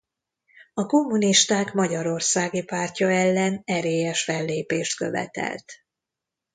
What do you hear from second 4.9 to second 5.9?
követelt.